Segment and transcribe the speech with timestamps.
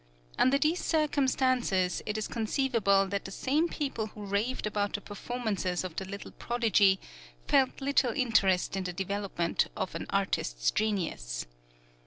[0.39, 5.83] Under these circumstances, it is conceivable that the same people who raved about the performances
[5.83, 6.99] of the little prodigy,
[7.47, 11.45] felt little interest in the development of an artist's genius.